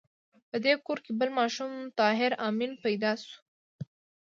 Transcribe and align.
په 0.49 0.57
دې 0.65 0.73
کور 0.85 0.97
کې 1.05 1.11
بل 1.19 1.29
ماشوم 1.39 1.71
طاهر 1.99 2.31
آمین 2.47 2.71
پیدا 2.83 3.11
شو 3.23 3.37